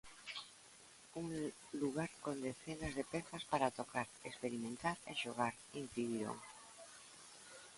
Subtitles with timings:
[1.21, 1.27] "Un
[1.81, 6.35] lugar con decenas de pezas para tocar, experimentar e xogar", incidiron.